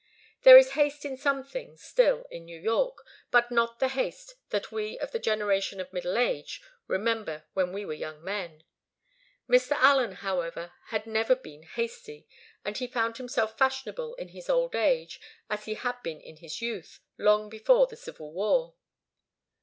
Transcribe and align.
There 0.41 0.57
is 0.57 0.71
haste 0.71 1.05
in 1.05 1.15
some 1.15 1.43
things, 1.43 1.83
still, 1.83 2.25
in 2.31 2.45
New 2.45 2.59
York, 2.59 3.05
but 3.29 3.51
not 3.51 3.77
the 3.79 3.89
haste 3.89 4.33
that 4.49 4.71
we 4.71 4.97
of 4.97 5.11
the 5.11 5.19
generation 5.19 5.79
in 5.79 5.85
middle 5.91 6.17
age 6.17 6.59
remember 6.87 7.45
when 7.53 7.71
we 7.71 7.85
were 7.85 7.93
young 7.93 8.23
men. 8.23 8.63
Mr. 9.47 9.73
Allen, 9.73 10.13
however, 10.13 10.73
had 10.87 11.05
never 11.05 11.35
been 11.35 11.61
hasty; 11.61 12.27
and 12.65 12.79
he 12.79 12.87
found 12.87 13.17
himself 13.17 13.55
fashionable 13.59 14.15
in 14.15 14.29
his 14.29 14.49
old 14.49 14.73
age, 14.73 15.21
as 15.51 15.65
he 15.65 15.75
had 15.75 16.01
been 16.01 16.19
in 16.19 16.37
his 16.37 16.63
youth, 16.63 16.99
long 17.19 17.47
before 17.47 17.85
the 17.85 17.95
civil 17.95 18.33
war. 18.33 18.73